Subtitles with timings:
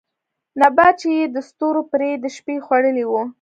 [0.59, 3.21] نبات چې يې د ستورو پرې د شپې خـوړلې وو